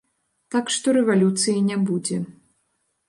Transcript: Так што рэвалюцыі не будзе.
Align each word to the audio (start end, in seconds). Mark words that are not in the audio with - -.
Так 0.53 0.71
што 0.75 0.87
рэвалюцыі 0.97 1.63
не 1.69 1.77
будзе. 1.91 2.17